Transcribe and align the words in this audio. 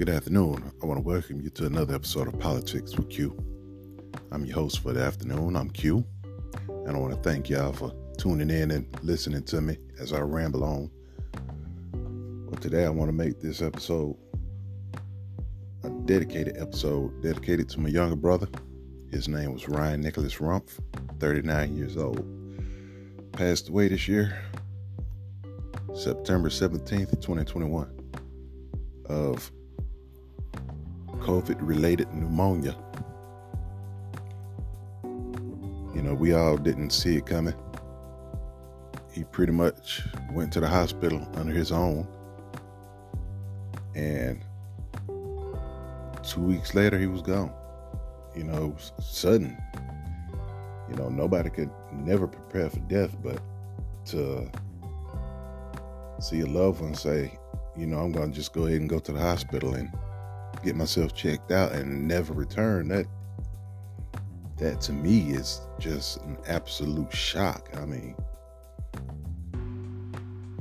Good 0.00 0.08
afternoon. 0.08 0.72
I 0.82 0.86
want 0.86 0.96
to 0.96 1.06
welcome 1.06 1.42
you 1.42 1.50
to 1.50 1.66
another 1.66 1.94
episode 1.94 2.26
of 2.26 2.38
Politics 2.38 2.96
with 2.96 3.10
Q. 3.10 3.36
I'm 4.32 4.46
your 4.46 4.54
host 4.54 4.82
for 4.82 4.94
the 4.94 5.02
afternoon. 5.02 5.56
I'm 5.56 5.68
Q. 5.68 6.02
And 6.68 6.88
I 6.88 6.98
want 6.98 7.12
to 7.12 7.20
thank 7.20 7.50
y'all 7.50 7.74
for 7.74 7.92
tuning 8.16 8.48
in 8.48 8.70
and 8.70 8.86
listening 9.02 9.42
to 9.42 9.60
me 9.60 9.76
as 9.98 10.14
I 10.14 10.20
ramble 10.20 10.64
on. 10.64 10.90
Well, 12.46 12.58
today 12.62 12.86
I 12.86 12.88
want 12.88 13.10
to 13.10 13.12
make 13.12 13.42
this 13.42 13.60
episode 13.60 14.16
a 15.84 15.90
dedicated 16.06 16.56
episode 16.56 17.22
dedicated 17.22 17.68
to 17.68 17.80
my 17.80 17.90
younger 17.90 18.16
brother. 18.16 18.48
His 19.10 19.28
name 19.28 19.52
was 19.52 19.68
Ryan 19.68 20.00
Nicholas 20.00 20.36
Rumpf, 20.36 20.78
39 21.18 21.76
years 21.76 21.98
old. 21.98 22.24
Passed 23.32 23.68
away 23.68 23.88
this 23.88 24.08
year, 24.08 24.42
September 25.92 26.48
17th, 26.48 27.20
2021, 27.20 28.14
of 29.04 29.52
COVID 31.20 31.56
related 31.60 32.12
pneumonia. 32.12 32.74
You 35.94 36.02
know, 36.02 36.14
we 36.14 36.32
all 36.32 36.56
didn't 36.56 36.90
see 36.90 37.16
it 37.16 37.26
coming. 37.26 37.54
He 39.12 39.24
pretty 39.24 39.52
much 39.52 40.02
went 40.32 40.52
to 40.54 40.60
the 40.60 40.68
hospital 40.68 41.26
under 41.34 41.52
his 41.52 41.72
own. 41.72 42.06
And 43.94 44.40
two 46.22 46.40
weeks 46.40 46.74
later, 46.74 46.98
he 46.98 47.06
was 47.06 47.22
gone. 47.22 47.52
You 48.34 48.44
know, 48.44 48.74
sudden. 49.00 49.56
You 50.88 50.96
know, 50.96 51.08
nobody 51.08 51.50
could 51.50 51.70
never 51.92 52.26
prepare 52.26 52.70
for 52.70 52.80
death, 52.80 53.16
but 53.22 53.40
to 54.06 54.50
see 56.18 56.40
a 56.40 56.46
loved 56.46 56.80
one 56.80 56.94
say, 56.94 57.38
you 57.76 57.86
know, 57.86 57.98
I'm 57.98 58.12
going 58.12 58.30
to 58.30 58.36
just 58.36 58.52
go 58.52 58.66
ahead 58.66 58.80
and 58.80 58.88
go 58.88 58.98
to 58.98 59.12
the 59.12 59.20
hospital 59.20 59.74
and 59.74 59.90
get 60.62 60.76
myself 60.76 61.14
checked 61.14 61.50
out 61.50 61.72
and 61.72 62.06
never 62.06 62.32
return 62.32 62.88
that 62.88 63.06
that 64.58 64.80
to 64.82 64.92
me 64.92 65.30
is 65.30 65.62
just 65.78 66.18
an 66.18 66.36
absolute 66.46 67.12
shock. 67.12 67.70
I 67.74 67.86
mean 67.86 68.14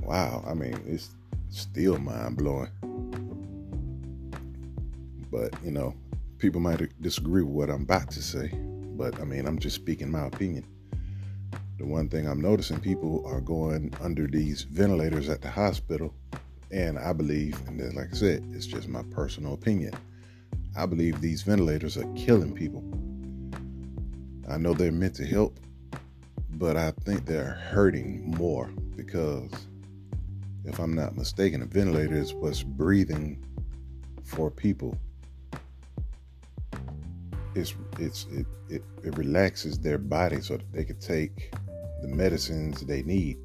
wow 0.02 0.44
i 0.48 0.56
mean 0.56 0.82
it's 0.88 1.12
still 1.50 2.00
mind-blowing. 2.00 2.72
But 5.32 5.54
you 5.64 5.72
know 5.72 5.94
people 6.40 6.62
might 6.62 6.82
disagree 7.02 7.44
with 7.44 7.54
what 7.54 7.70
i'm 7.70 7.84
about 7.84 8.10
to 8.12 8.22
say 8.22 8.50
but 8.98 9.20
i 9.20 9.24
mean 9.24 9.46
i'm 9.46 9.60
just 9.60 9.76
speaking 9.76 10.10
my 10.10 10.26
opinion. 10.26 10.66
The 11.78 11.86
one 11.86 12.10
thing 12.10 12.28
i'm 12.28 12.42
noticing 12.42 12.80
people 12.80 13.24
are 13.28 13.42
going 13.42 13.94
under 14.02 14.26
these 14.26 14.64
ventilators 14.64 15.30
at 15.30 15.42
the 15.42 15.50
hospital 15.50 16.14
and 16.72 17.00
I 17.00 17.14
believe, 17.14 17.60
and 17.68 17.80
then, 17.80 17.96
like 17.96 18.10
I 18.12 18.16
said, 18.16 18.44
it's 18.52 18.66
just 18.66 18.88
my 18.88 19.04
personal 19.12 19.54
opinion. 19.54 19.94
I 20.78 20.86
believe 20.86 21.20
these 21.20 21.42
ventilators 21.42 21.98
are 21.98 22.08
killing 22.16 22.54
people. 22.54 22.84
I 24.50 24.58
know 24.58 24.74
they're 24.74 24.92
meant 24.92 25.16
to 25.16 25.26
help, 25.26 25.60
but 26.52 26.78
I 26.78 26.92
think 26.92 27.26
they're 27.26 27.60
hurting 27.72 28.24
more 28.38 28.70
because, 28.96 29.52
if 30.66 30.80
I'm 30.80 30.94
not 30.94 31.18
mistaken, 31.18 31.62
a 31.62 31.66
ventilator 31.66 32.16
is 32.16 32.34
what's 32.34 32.62
breathing 32.62 33.44
for 34.24 34.52
people. 34.52 34.98
It's 37.56 37.74
it's 37.98 38.28
it, 38.32 38.46
it, 38.70 38.84
it 39.04 39.18
relaxes 39.18 39.80
their 39.80 39.98
body 39.98 40.40
so 40.42 40.58
that 40.58 40.72
they 40.72 40.84
can 40.84 41.00
take 41.00 41.52
the 42.02 42.08
medicines 42.08 42.82
they 42.82 43.02
need 43.02 43.38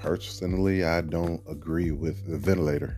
Personally, 0.00 0.82
I 0.82 1.02
don't 1.02 1.42
agree 1.46 1.90
with 1.90 2.26
the 2.26 2.38
ventilator. 2.38 2.96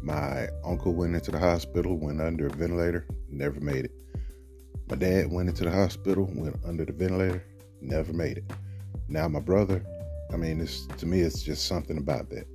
My 0.00 0.48
uncle 0.64 0.94
went 0.94 1.16
into 1.16 1.32
the 1.32 1.40
hospital, 1.40 1.98
went 1.98 2.20
under 2.20 2.46
a 2.46 2.50
ventilator, 2.50 3.04
never 3.28 3.58
made 3.58 3.86
it. 3.86 3.90
My 4.88 4.94
dad 4.94 5.32
went 5.32 5.48
into 5.48 5.64
the 5.64 5.72
hospital, 5.72 6.30
went 6.32 6.56
under 6.64 6.84
the 6.84 6.92
ventilator, 6.92 7.42
never 7.80 8.12
made 8.12 8.38
it. 8.38 8.44
Now 9.08 9.26
my 9.26 9.40
brother, 9.40 9.84
I 10.32 10.36
mean, 10.36 10.60
it's 10.60 10.86
to 10.98 11.06
me, 11.06 11.20
it's 11.20 11.42
just 11.42 11.66
something 11.66 11.98
about 11.98 12.30
that. 12.30 12.46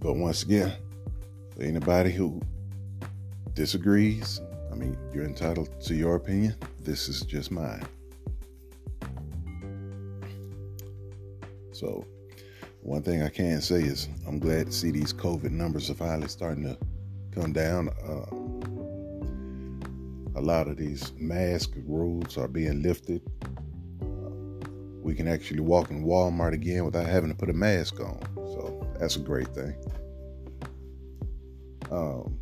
But 0.00 0.14
once 0.14 0.42
again, 0.42 0.72
for 1.54 1.62
anybody 1.62 2.10
who 2.10 2.42
disagrees, 3.52 4.40
I 4.72 4.74
mean, 4.74 4.98
you're 5.14 5.24
entitled 5.24 5.80
to 5.82 5.94
your 5.94 6.16
opinion. 6.16 6.56
This 6.80 7.08
is 7.08 7.20
just 7.20 7.52
mine. 7.52 7.86
So, 11.78 12.04
one 12.80 13.02
thing 13.02 13.22
I 13.22 13.28
can 13.28 13.60
say 13.60 13.82
is 13.82 14.08
I'm 14.26 14.40
glad 14.40 14.66
to 14.66 14.72
see 14.72 14.90
these 14.90 15.12
COVID 15.12 15.52
numbers 15.52 15.88
are 15.90 15.94
finally 15.94 16.26
starting 16.26 16.64
to 16.64 16.76
come 17.30 17.52
down. 17.52 17.90
Uh, 18.02 18.26
a 20.36 20.42
lot 20.42 20.66
of 20.66 20.76
these 20.76 21.12
mask 21.16 21.70
rules 21.86 22.36
are 22.36 22.48
being 22.48 22.82
lifted. 22.82 23.22
Uh, 24.02 24.66
we 25.02 25.14
can 25.14 25.28
actually 25.28 25.60
walk 25.60 25.92
in 25.92 26.04
Walmart 26.04 26.52
again 26.52 26.84
without 26.84 27.06
having 27.06 27.30
to 27.30 27.36
put 27.36 27.48
a 27.48 27.52
mask 27.52 28.00
on. 28.00 28.18
So 28.34 28.84
that's 28.98 29.14
a 29.14 29.20
great 29.20 29.48
thing. 29.54 29.76
Um, 31.92 32.40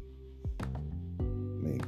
I 1.20 1.62
mean, 1.62 1.82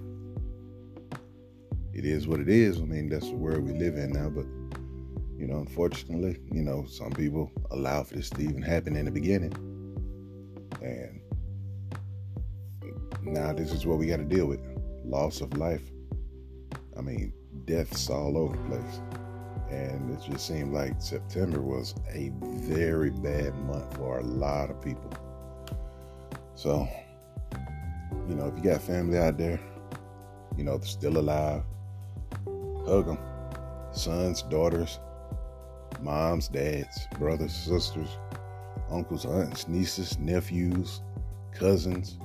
it 1.95 2.05
is 2.05 2.29
what 2.29 2.41
it 2.41 2.51
is. 2.51 2.77
I 2.77 2.85
mean, 2.85 3.09
that's 3.09 3.31
the 3.31 3.37
world 3.37 3.63
we 3.63 3.73
live 3.73 3.97
in 3.97 4.13
now, 4.13 4.29
but 4.29 4.45
you 5.49 5.55
know, 5.55 5.61
unfortunately, 5.61 6.39
you 6.53 6.61
know, 6.61 6.85
some 6.85 7.11
people 7.11 7.51
allow 7.71 8.03
for 8.03 8.17
this 8.17 8.29
to 8.29 8.43
even 8.43 8.61
happen 8.61 8.95
in 8.97 9.07
the 9.07 9.11
beginning. 9.11 9.55
And 10.83 11.23
now 13.23 13.55
this 13.55 13.73
is 13.73 13.87
what 13.87 13.97
we 13.97 14.09
got 14.09 14.19
to 14.19 14.25
deal 14.25 14.45
with 14.45 14.61
loss 15.07 15.41
of 15.41 15.57
life. 15.57 15.91
I 16.99 17.01
mean, 17.01 17.33
deaths 17.65 18.11
all 18.11 18.37
over 18.37 18.59
the 18.59 18.63
place. 18.65 19.01
And 19.71 20.11
it 20.11 20.21
just 20.31 20.47
seemed 20.47 20.75
like 20.75 21.01
September 21.01 21.63
was 21.63 21.95
a 22.13 22.31
very 22.43 23.09
bad 23.09 23.55
month 23.61 23.97
for 23.97 24.19
a 24.19 24.25
lot 24.25 24.69
of 24.69 24.83
people. 24.83 25.11
So, 26.57 26.87
you 28.29 28.35
know, 28.35 28.49
if 28.49 28.63
you 28.63 28.71
got 28.71 28.83
family 28.83 29.17
out 29.17 29.39
there, 29.39 29.59
you 30.59 30.65
know, 30.65 30.79
still 30.81 31.17
alive, 31.17 31.63
hug 32.87 33.07
them. 33.07 33.19
Sons, 33.93 34.43
daughters, 34.43 35.01
moms, 36.03 36.49
dads, 36.49 37.07
brothers, 37.19 37.53
sisters, 37.55 38.09
uncles, 38.91 39.27
aunts, 39.27 39.69
nieces, 39.69 40.19
nephews, 40.19 41.03
cousins. 41.53 42.19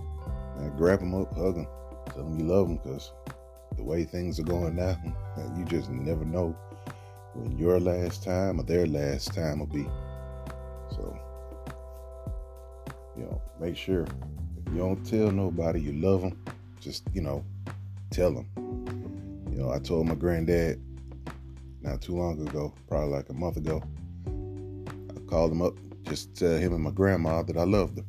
Man, 0.58 0.76
grab 0.78 1.00
them 1.00 1.14
up, 1.16 1.36
hug 1.36 1.56
them, 1.56 1.68
tell 2.08 2.24
them 2.24 2.40
you 2.40 2.46
love 2.46 2.68
them 2.68 2.78
because 2.78 3.12
the 3.76 3.84
way 3.84 4.04
things 4.04 4.40
are 4.40 4.44
going 4.44 4.76
now, 4.76 4.98
you 5.58 5.66
just 5.66 5.90
never 5.90 6.26
know 6.26 6.56
when 7.34 7.58
your 7.58 7.80
last 7.80 8.24
time 8.24 8.60
or 8.60 8.64
their 8.64 8.86
last 8.86 9.34
time 9.34 9.60
will 9.60 9.68
be. 9.68 9.84
So, 10.92 11.20
you 13.18 13.24
know, 13.24 13.42
make 13.60 13.76
sure 13.76 14.04
if 14.04 14.74
you 14.74 14.78
don't 14.78 15.04
tell 15.04 15.32
nobody 15.32 15.82
you 15.82 15.94
love 15.94 16.22
them, 16.22 16.38
just, 16.80 17.04
you 17.14 17.22
know, 17.22 17.44
tell 18.12 18.32
them. 18.32 18.48
You 19.52 19.58
know, 19.58 19.72
I 19.72 19.80
told 19.80 20.08
my 20.08 20.16
granddad 20.16 20.82
not 21.84 22.02
too 22.02 22.16
long 22.16 22.48
ago, 22.48 22.74
probably 22.88 23.10
like 23.10 23.30
a 23.30 23.34
month 23.34 23.58
ago. 23.58 23.84
I 24.26 25.20
called 25.30 25.52
him 25.52 25.62
up 25.62 25.76
just 26.04 26.34
to 26.36 26.48
tell 26.48 26.58
him 26.58 26.74
and 26.74 26.84
my 26.84 26.92
grandma 26.92 27.44
that 27.44 27.58
I 27.58 27.64
loved 27.64 27.98
them. 27.98 28.06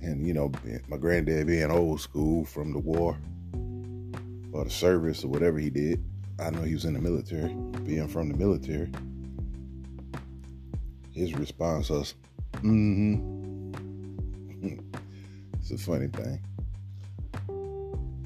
And, 0.00 0.26
you 0.26 0.32
know, 0.32 0.50
my 0.88 0.96
granddad 0.96 1.46
being 1.46 1.70
old 1.70 2.00
school 2.00 2.44
from 2.44 2.72
the 2.72 2.78
war 2.78 3.18
or 4.52 4.64
the 4.64 4.70
service 4.70 5.24
or 5.24 5.28
whatever 5.28 5.58
he 5.58 5.70
did, 5.70 6.02
I 6.38 6.50
know 6.50 6.62
he 6.62 6.74
was 6.74 6.84
in 6.84 6.94
the 6.94 7.00
military, 7.00 7.52
being 7.84 8.08
from 8.08 8.30
the 8.30 8.36
military. 8.36 8.90
His 11.12 11.34
response 11.34 11.90
was, 11.90 12.14
mm 12.54 13.20
hmm. 13.20 13.70
it's 15.60 15.70
a 15.70 15.78
funny 15.78 16.08
thing. 16.08 16.40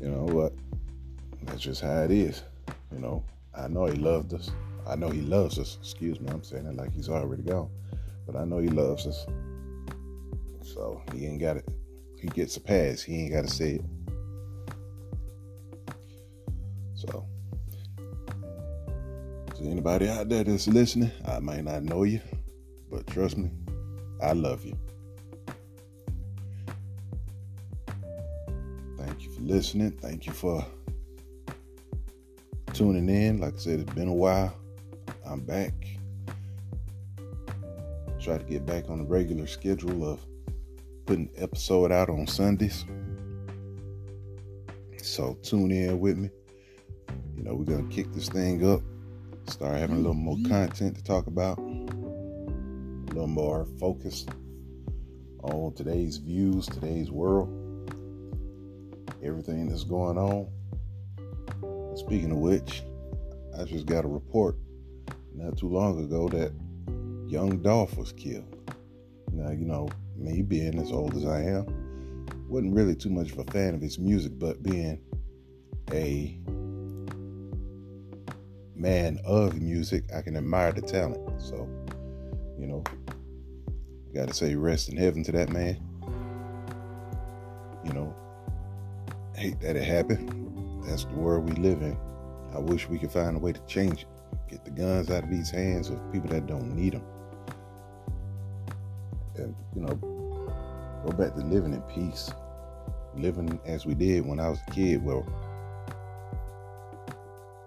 You 0.00 0.10
know 0.10 0.24
what? 0.24 0.52
That's 1.44 1.62
just 1.62 1.80
how 1.80 2.02
it 2.02 2.10
is. 2.10 2.42
You 2.94 3.00
know, 3.00 3.24
I 3.52 3.66
know 3.66 3.86
he 3.86 3.96
loved 3.96 4.34
us. 4.34 4.52
I 4.86 4.94
know 4.94 5.10
he 5.10 5.20
loves 5.20 5.58
us. 5.58 5.78
Excuse 5.80 6.20
me, 6.20 6.30
I'm 6.30 6.44
saying 6.44 6.66
it 6.66 6.76
like 6.76 6.92
he's 6.92 7.08
already 7.08 7.42
gone. 7.42 7.68
But 8.24 8.36
I 8.36 8.44
know 8.44 8.58
he 8.58 8.68
loves 8.68 9.06
us. 9.06 9.26
So 10.62 11.02
he 11.12 11.26
ain't 11.26 11.40
got 11.40 11.56
it. 11.56 11.68
He 12.20 12.28
gets 12.28 12.56
a 12.56 12.60
pass. 12.60 13.02
He 13.02 13.16
ain't 13.16 13.32
got 13.32 13.42
to 13.42 13.50
say 13.50 13.80
it. 13.80 13.84
So, 16.94 17.26
to 19.56 19.62
anybody 19.64 20.08
out 20.08 20.28
there 20.28 20.44
that's 20.44 20.68
listening, 20.68 21.10
I 21.26 21.40
might 21.40 21.64
not 21.64 21.82
know 21.82 22.04
you, 22.04 22.20
but 22.90 23.06
trust 23.08 23.36
me, 23.36 23.50
I 24.22 24.32
love 24.32 24.64
you. 24.64 24.78
Thank 28.96 29.22
you 29.22 29.30
for 29.32 29.40
listening. 29.40 29.90
Thank 29.90 30.26
you 30.26 30.32
for 30.32 30.64
tuning 32.74 33.08
in. 33.08 33.38
Like 33.38 33.54
I 33.54 33.58
said, 33.58 33.80
it's 33.80 33.92
been 33.94 34.08
a 34.08 34.12
while. 34.12 34.54
I'm 35.24 35.40
back. 35.40 35.72
try 38.20 38.36
to 38.38 38.44
get 38.44 38.66
back 38.66 38.90
on 38.90 38.98
the 38.98 39.04
regular 39.04 39.46
schedule 39.46 40.10
of 40.10 40.18
putting 41.06 41.30
episode 41.36 41.92
out 41.92 42.08
on 42.08 42.26
Sundays. 42.26 42.84
So 45.00 45.38
tune 45.42 45.70
in 45.70 46.00
with 46.00 46.16
me. 46.16 46.30
You 47.36 47.44
know, 47.44 47.54
we're 47.54 47.64
gonna 47.64 47.88
kick 47.90 48.12
this 48.12 48.28
thing 48.28 48.66
up, 48.68 48.80
start 49.46 49.76
having 49.76 49.96
a 49.96 49.98
little 49.98 50.14
more 50.14 50.38
content 50.48 50.96
to 50.96 51.04
talk 51.04 51.28
about, 51.28 51.58
a 51.58 53.12
little 53.12 53.26
more 53.28 53.66
focus 53.78 54.26
on 55.42 55.74
today's 55.74 56.16
views, 56.16 56.66
today's 56.66 57.10
world, 57.10 57.50
everything 59.22 59.68
that's 59.68 59.84
going 59.84 60.18
on. 60.18 60.48
Speaking 61.94 62.32
of 62.32 62.38
which, 62.38 62.82
I 63.58 63.64
just 63.64 63.86
got 63.86 64.04
a 64.04 64.08
report 64.08 64.56
not 65.34 65.56
too 65.56 65.68
long 65.68 66.04
ago 66.04 66.28
that 66.28 66.52
young 67.28 67.60
Dolph 67.62 67.96
was 67.96 68.12
killed. 68.12 68.56
Now, 69.32 69.50
you 69.50 69.64
know, 69.64 69.88
me 70.16 70.42
being 70.42 70.78
as 70.80 70.92
old 70.92 71.16
as 71.16 71.24
I 71.24 71.42
am, 71.42 72.26
wasn't 72.48 72.74
really 72.74 72.94
too 72.94 73.10
much 73.10 73.32
of 73.32 73.38
a 73.38 73.44
fan 73.44 73.74
of 73.74 73.80
his 73.80 73.98
music, 73.98 74.32
but 74.38 74.62
being 74.62 75.00
a 75.92 76.38
man 78.74 79.18
of 79.24 79.60
music, 79.60 80.04
I 80.14 80.22
can 80.22 80.36
admire 80.36 80.72
the 80.72 80.82
talent. 80.82 81.40
So, 81.40 81.68
you 82.58 82.66
know, 82.66 82.84
got 84.14 84.28
to 84.28 84.34
say 84.34 84.54
rest 84.54 84.88
in 84.88 84.96
heaven 84.96 85.22
to 85.24 85.32
that 85.32 85.50
man. 85.50 85.80
You 87.84 87.92
know, 87.92 88.14
hate 89.36 89.60
that 89.60 89.76
it 89.76 89.84
happened. 89.84 90.43
That's 90.86 91.04
the 91.04 91.14
world 91.14 91.48
we 91.48 91.56
live 91.56 91.82
in. 91.82 91.96
I 92.54 92.58
wish 92.58 92.88
we 92.88 92.98
could 92.98 93.10
find 93.10 93.36
a 93.36 93.40
way 93.40 93.52
to 93.52 93.60
change 93.66 94.02
it. 94.02 94.08
Get 94.48 94.64
the 94.64 94.70
guns 94.70 95.10
out 95.10 95.24
of 95.24 95.30
these 95.30 95.50
hands 95.50 95.88
of 95.88 95.98
people 96.12 96.30
that 96.30 96.46
don't 96.46 96.74
need 96.74 96.92
them. 96.92 97.04
And, 99.36 99.54
you 99.74 99.82
know, 99.82 99.94
go 101.04 101.12
back 101.12 101.34
to 101.34 101.40
living 101.40 101.72
in 101.72 101.82
peace. 101.82 102.30
Living 103.16 103.58
as 103.64 103.86
we 103.86 103.94
did 103.94 104.26
when 104.26 104.38
I 104.38 104.48
was 104.48 104.58
a 104.68 104.70
kid. 104.70 105.04
Well, 105.04 105.26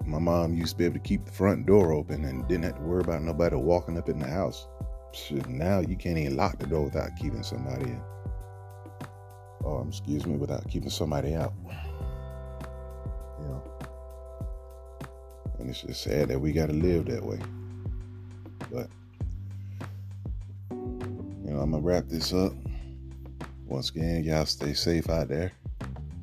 my 0.05 0.19
mom 0.19 0.53
used 0.53 0.73
to 0.73 0.77
be 0.77 0.85
able 0.85 0.95
to 0.95 0.99
keep 0.99 1.25
the 1.25 1.31
front 1.31 1.65
door 1.65 1.91
open 1.91 2.23
and 2.23 2.47
didn't 2.47 2.63
have 2.63 2.75
to 2.75 2.81
worry 2.81 3.01
about 3.01 3.21
nobody 3.23 3.55
walking 3.55 3.97
up 3.97 4.07
in 4.07 4.19
the 4.19 4.27
house. 4.27 4.67
Now 5.47 5.79
you 5.79 5.95
can't 5.95 6.17
even 6.17 6.37
lock 6.37 6.59
the 6.59 6.67
door 6.67 6.83
without 6.85 7.09
keeping 7.19 7.43
somebody 7.43 7.91
in. 7.91 8.01
Um, 9.65 9.87
excuse 9.89 10.25
me, 10.25 10.37
without 10.37 10.69
keeping 10.69 10.89
somebody 10.89 11.33
out. 11.33 11.53
It's 15.69 15.99
sad 15.99 16.29
that 16.29 16.39
we 16.39 16.53
got 16.53 16.67
to 16.67 16.73
live 16.73 17.07
that 17.07 17.21
way. 17.21 17.39
But, 18.71 18.87
you 20.71 21.51
know, 21.51 21.59
I'm 21.59 21.71
going 21.71 21.83
to 21.83 21.87
wrap 21.87 22.05
this 22.07 22.33
up. 22.33 22.53
Once 23.65 23.89
again, 23.89 24.23
y'all 24.23 24.45
stay 24.45 24.73
safe 24.73 25.09
out 25.09 25.27
there. 25.27 25.51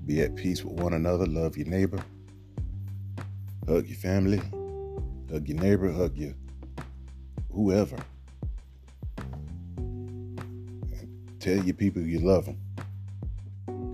Be 0.06 0.22
at 0.22 0.34
peace 0.34 0.64
with 0.64 0.80
one 0.80 0.94
another. 0.94 1.26
Love 1.26 1.58
your 1.58 1.66
neighbor. 1.66 2.02
Hug 3.68 3.86
your 3.86 3.98
family. 3.98 4.38
Hug 5.30 5.46
your 5.46 5.58
neighbor. 5.58 5.92
Hug 5.92 6.16
your 6.16 6.32
whoever. 7.52 7.98
And 9.76 11.36
tell 11.38 11.62
your 11.62 11.74
people 11.74 12.00
you 12.00 12.20
love 12.20 12.46
them. 12.46 12.58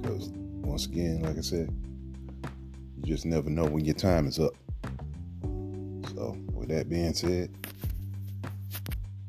Because, 0.00 0.28
once 0.62 0.86
again, 0.86 1.22
like 1.22 1.38
I 1.38 1.40
said, 1.40 1.74
you 2.98 3.02
just 3.02 3.26
never 3.26 3.50
know 3.50 3.64
when 3.64 3.84
your 3.84 3.96
time 3.96 4.28
is 4.28 4.38
up. 4.38 4.54
That 6.70 6.88
being 6.88 7.14
said, 7.14 7.50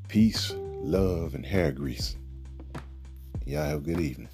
peace, 0.07 0.53
love, 0.55 1.33
and 1.33 1.43
hair 1.43 1.71
grease. 1.71 2.15
Y'all 3.47 3.63
have 3.63 3.79
a 3.79 3.81
good 3.81 3.99
evening. 3.99 4.29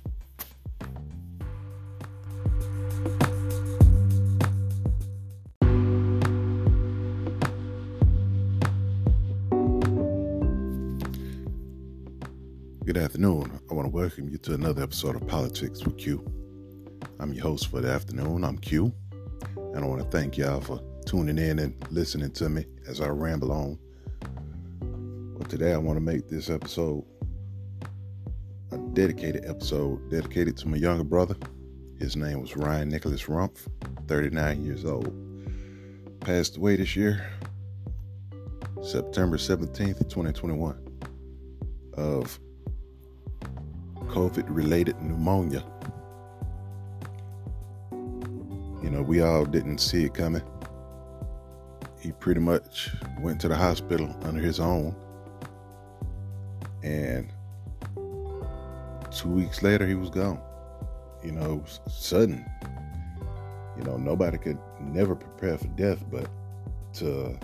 Good 12.83 12.97
afternoon. 12.97 13.57
I 13.71 13.73
want 13.73 13.85
to 13.85 13.89
welcome 13.89 14.27
you 14.27 14.37
to 14.39 14.53
another 14.53 14.83
episode 14.83 15.15
of 15.15 15.25
Politics 15.25 15.85
with 15.85 15.97
Q. 15.97 16.29
I'm 17.21 17.31
your 17.31 17.43
host 17.43 17.67
for 17.71 17.79
the 17.79 17.89
afternoon. 17.89 18.43
I'm 18.43 18.57
Q. 18.57 18.91
And 19.55 19.77
I 19.77 19.87
want 19.87 20.01
to 20.01 20.09
thank 20.09 20.37
y'all 20.37 20.59
for 20.59 20.81
tuning 21.07 21.37
in 21.37 21.59
and 21.59 21.73
listening 21.89 22.29
to 22.29 22.49
me 22.49 22.65
as 22.85 22.99
I 22.99 23.07
ramble 23.07 23.53
on. 23.53 23.79
But 25.39 25.49
today 25.49 25.71
I 25.71 25.77
want 25.77 25.95
to 25.95 26.01
make 26.01 26.27
this 26.27 26.49
episode 26.49 27.05
a 28.73 28.77
dedicated 28.91 29.45
episode 29.45 30.11
dedicated 30.11 30.57
to 30.57 30.67
my 30.67 30.75
younger 30.75 31.05
brother. 31.05 31.37
His 31.97 32.17
name 32.17 32.41
was 32.41 32.57
Ryan 32.57 32.89
Nicholas 32.89 33.23
Rumpf, 33.23 33.67
39 34.09 34.65
years 34.65 34.83
old. 34.83 35.13
Passed 36.19 36.57
away 36.57 36.75
this 36.75 36.93
year, 36.97 37.25
September 38.83 39.37
17th, 39.37 40.09
2021, 40.09 40.77
of 41.93 42.37
COVID 44.07 44.43
related 44.49 45.01
pneumonia. 45.01 45.63
You 48.83 48.89
know, 48.89 49.01
we 49.01 49.21
all 49.21 49.45
didn't 49.45 49.77
see 49.77 50.03
it 50.03 50.13
coming 50.13 50.43
he 52.07 52.13
pretty 52.13 52.39
much 52.39 52.89
went 53.19 53.41
to 53.41 53.49
the 53.49 53.55
hospital 53.55 54.15
under 54.23 54.39
his 54.39 54.61
own. 54.61 54.95
And 56.81 57.29
two 59.11 59.27
weeks 59.27 59.61
later, 59.61 59.85
he 59.85 59.95
was 59.95 60.09
gone. 60.09 60.39
You 61.21 61.33
know, 61.33 61.61
sudden. 61.89 62.45
You 63.77 63.83
know, 63.83 63.97
nobody 63.97 64.37
could 64.37 64.57
never 64.79 65.15
prepare 65.15 65.57
for 65.57 65.67
death, 65.75 66.01
but 66.09 66.29
to 66.93 67.37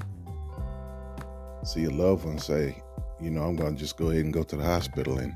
see 1.66 1.84
a 1.84 1.90
loved 1.90 2.24
one 2.24 2.40
say, 2.40 2.82
you 3.20 3.32
know, 3.32 3.44
I'm 3.44 3.58
going 3.58 3.76
to 3.76 3.80
just 3.80 3.98
go 3.98 4.12
ahead 4.12 4.24
and 4.24 4.34
go 4.34 4.44
to 4.44 4.56
the 4.56 4.64
hospital 4.64 5.18
and 5.18 5.36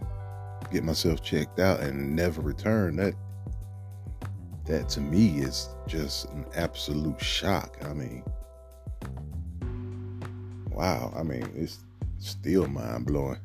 get 0.71 0.85
myself 0.85 1.21
checked 1.21 1.59
out 1.59 1.81
and 1.81 2.15
never 2.15 2.41
return, 2.41 2.95
that 2.95 3.13
that 4.67 4.87
to 4.89 5.01
me 5.01 5.39
is 5.39 5.67
just 5.85 6.29
an 6.31 6.45
absolute 6.55 7.21
shock. 7.21 7.77
I 7.83 7.93
mean, 7.93 8.23
wow, 10.77 11.11
I 11.17 11.23
mean, 11.23 11.49
it's 11.55 11.79
still 12.19 12.67
mind 12.67 13.07
blowing. 13.07 13.39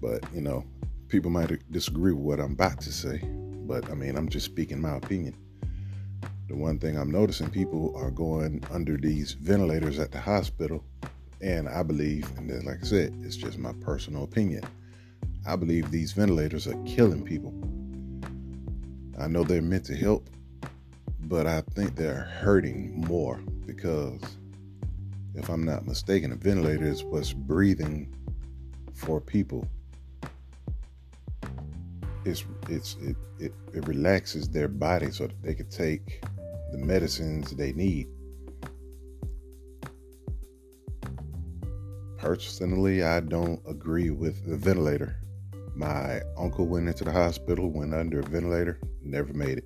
But, 0.00 0.22
you 0.32 0.40
know, 0.40 0.64
people 1.08 1.32
might 1.32 1.50
disagree 1.72 2.12
with 2.12 2.22
what 2.22 2.38
I'm 2.38 2.52
about 2.52 2.80
to 2.82 2.92
say, 2.92 3.20
but 3.66 3.90
I 3.90 3.94
mean, 3.94 4.16
I'm 4.16 4.28
just 4.28 4.46
speaking 4.46 4.80
my 4.80 4.96
opinion. 4.96 5.34
The 6.46 6.54
one 6.54 6.78
thing 6.78 6.96
I'm 6.96 7.10
noticing 7.10 7.50
people 7.50 7.92
are 7.96 8.12
going 8.12 8.62
under 8.70 8.96
these 8.96 9.32
ventilators 9.32 9.98
at 9.98 10.12
the 10.12 10.20
hospital, 10.20 10.84
and 11.40 11.68
I 11.68 11.82
believe, 11.82 12.30
and 12.38 12.48
then, 12.48 12.64
like 12.64 12.78
I 12.80 12.86
said, 12.86 13.20
it's 13.24 13.34
just 13.34 13.58
my 13.58 13.72
personal 13.80 14.22
opinion. 14.22 14.62
I 15.44 15.56
believe 15.56 15.90
these 15.90 16.12
ventilators 16.12 16.68
are 16.68 16.80
killing 16.84 17.24
people. 17.24 17.52
I 19.20 19.26
know 19.26 19.42
they're 19.42 19.60
meant 19.60 19.86
to 19.86 19.96
help, 19.96 20.30
but 21.22 21.48
I 21.48 21.62
think 21.74 21.96
they're 21.96 22.30
hurting 22.40 23.04
more 23.08 23.40
because 23.66 24.37
if 25.34 25.48
I'm 25.48 25.64
not 25.64 25.86
mistaken, 25.86 26.32
a 26.32 26.36
ventilator 26.36 26.86
is 26.86 27.04
what's 27.04 27.32
breathing 27.32 28.14
for 28.94 29.20
people. 29.20 29.66
It's 32.24 32.44
it's 32.68 32.96
it, 33.00 33.16
it, 33.38 33.52
it 33.72 33.86
relaxes 33.86 34.48
their 34.48 34.68
body 34.68 35.10
so 35.10 35.28
that 35.28 35.42
they 35.42 35.54
can 35.54 35.68
take 35.68 36.22
the 36.72 36.78
medicines 36.78 37.50
they 37.52 37.72
need. 37.72 38.08
Personally, 42.18 43.02
I 43.04 43.20
don't 43.20 43.62
agree 43.66 44.10
with 44.10 44.44
the 44.46 44.56
ventilator. 44.56 45.16
My 45.76 46.20
uncle 46.36 46.66
went 46.66 46.88
into 46.88 47.04
the 47.04 47.12
hospital, 47.12 47.70
went 47.70 47.94
under 47.94 48.18
a 48.20 48.24
ventilator, 48.24 48.80
never 49.02 49.32
made 49.32 49.58
it. 49.58 49.64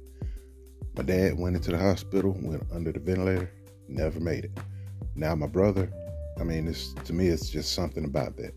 My 0.94 1.02
dad 1.02 1.38
went 1.38 1.56
into 1.56 1.70
the 1.70 1.78
hospital, 1.78 2.36
went 2.38 2.64
under 2.70 2.92
the 2.92 3.00
ventilator, 3.00 3.50
never 3.88 4.20
made 4.20 4.44
it. 4.44 4.58
Now 5.14 5.34
my 5.34 5.46
brother, 5.46 5.90
I 6.40 6.44
mean, 6.44 6.66
it's 6.66 6.92
to 7.04 7.12
me, 7.12 7.28
it's 7.28 7.50
just 7.50 7.72
something 7.72 8.04
about 8.04 8.36
that. 8.36 8.54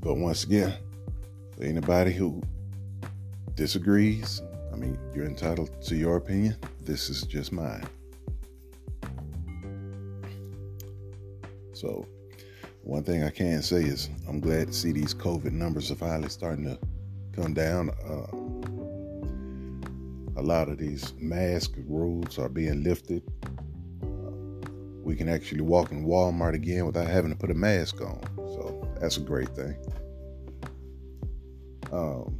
But 0.00 0.14
once 0.14 0.44
again, 0.44 0.74
for 1.56 1.64
anybody 1.64 2.12
who 2.12 2.42
disagrees, 3.54 4.40
I 4.72 4.76
mean, 4.76 4.96
you're 5.14 5.26
entitled 5.26 5.82
to 5.82 5.96
your 5.96 6.16
opinion. 6.16 6.56
This 6.82 7.10
is 7.10 7.22
just 7.22 7.52
mine. 7.52 7.86
So, 11.72 12.06
one 12.82 13.02
thing 13.02 13.24
I 13.24 13.30
can 13.30 13.62
say 13.62 13.82
is 13.82 14.08
I'm 14.28 14.40
glad 14.40 14.68
to 14.68 14.72
see 14.72 14.92
these 14.92 15.14
COVID 15.14 15.52
numbers 15.52 15.90
are 15.90 15.96
finally 15.96 16.28
starting 16.28 16.64
to 16.64 16.78
come 17.32 17.54
down. 17.54 17.90
Uh, 17.90 18.26
a 20.40 20.42
lot 20.42 20.68
of 20.68 20.78
these 20.78 21.12
mask 21.18 21.72
rules 21.88 22.38
are 22.38 22.48
being 22.48 22.84
lifted 22.84 23.22
we 25.08 25.16
can 25.16 25.26
actually 25.30 25.62
walk 25.62 25.90
in 25.90 26.04
Walmart 26.04 26.52
again 26.52 26.84
without 26.84 27.06
having 27.06 27.30
to 27.30 27.36
put 27.36 27.50
a 27.50 27.54
mask 27.54 28.02
on. 28.02 28.20
So 28.36 28.86
that's 29.00 29.16
a 29.16 29.20
great 29.20 29.48
thing. 29.56 29.74
Um, 31.90 32.38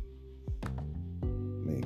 I 1.23 1.65
mean, 1.65 1.85